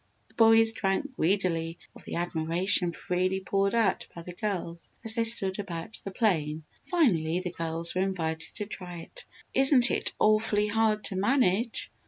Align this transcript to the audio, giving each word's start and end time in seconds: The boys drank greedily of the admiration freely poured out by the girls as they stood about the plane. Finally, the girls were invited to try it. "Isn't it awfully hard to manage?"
The 0.29 0.33
boys 0.33 0.71
drank 0.71 1.15
greedily 1.15 1.77
of 1.95 2.05
the 2.05 2.15
admiration 2.15 2.91
freely 2.91 3.39
poured 3.39 3.75
out 3.75 4.07
by 4.15 4.23
the 4.23 4.33
girls 4.33 4.89
as 5.03 5.13
they 5.13 5.23
stood 5.23 5.59
about 5.59 6.01
the 6.03 6.09
plane. 6.09 6.63
Finally, 6.87 7.41
the 7.41 7.51
girls 7.51 7.93
were 7.93 8.01
invited 8.01 8.55
to 8.55 8.65
try 8.65 9.01
it. 9.01 9.25
"Isn't 9.53 9.91
it 9.91 10.13
awfully 10.17 10.65
hard 10.65 11.03
to 11.03 11.15
manage?" 11.15 11.91